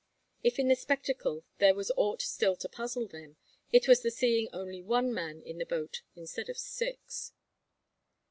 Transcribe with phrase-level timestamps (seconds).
[0.41, 3.37] If in the spectacle there was aught still to puzzle them,
[3.71, 7.33] it was the seeing only one man in the boat instead of six.